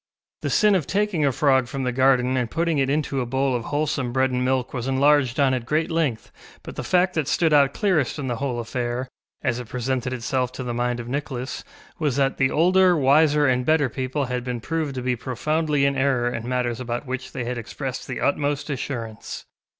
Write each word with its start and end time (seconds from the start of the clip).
The 0.41 0.49
sin 0.49 0.73
of 0.73 0.87
taking 0.87 1.27
a 1.27 1.31
frog 1.31 1.67
from 1.67 1.83
the 1.83 1.91
garden 1.91 2.35
and 2.35 2.49
putting 2.49 2.79
it 2.79 2.89
into 2.89 3.21
a 3.21 3.25
bowl 3.27 3.55
of 3.55 3.65
wholesome 3.65 4.11
bread 4.11 4.31
and 4.31 4.43
milk 4.43 4.73
was 4.73 4.87
enlarged 4.87 5.39
on 5.39 5.53
at 5.53 5.63
great 5.67 5.91
length, 5.91 6.31
but 6.63 6.75
the 6.75 6.83
fact 6.83 7.13
that 7.13 7.27
stood 7.27 7.53
out 7.53 7.75
clearest 7.75 8.17
in 8.17 8.25
the 8.25 8.37
whole 8.37 8.57
affair, 8.59 9.07
as 9.43 9.59
it 9.59 9.67
presented 9.69 10.11
itself 10.11 10.51
to 10.53 10.63
the 10.63 10.73
mind 10.73 10.99
of 10.99 11.07
Nicholas, 11.07 11.63
was 11.99 12.15
that 12.15 12.37
the 12.37 12.49
older, 12.49 12.97
wiser, 12.97 13.45
and 13.45 13.63
better 13.63 13.89
people 13.89 14.25
had 14.25 14.43
been 14.43 14.59
proved 14.59 14.95
to 14.95 15.03
be 15.03 15.15
profoundly 15.15 15.85
in 15.85 15.95
error 15.95 16.27
in 16.33 16.49
matters 16.49 16.79
about 16.79 17.05
which 17.05 17.31
they 17.31 17.43
had 17.43 17.59
expressed 17.59 18.07
the 18.07 18.19
utmost 18.19 18.71
assurance. 18.71 19.45